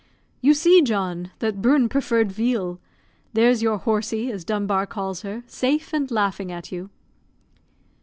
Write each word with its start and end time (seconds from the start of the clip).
"You 0.41 0.55
see, 0.55 0.81
John, 0.81 1.29
that 1.37 1.61
Bruin 1.61 1.87
preferred 1.87 2.31
veal; 2.31 2.79
there's 3.33 3.61
your 3.61 3.77
'horsey,' 3.77 4.31
as 4.31 4.43
Dunbar 4.43 4.87
calls 4.87 5.21
her, 5.21 5.43
safe, 5.45 5.93
and 5.93 6.09
laughing 6.09 6.51
at 6.51 6.71
you." 6.71 6.89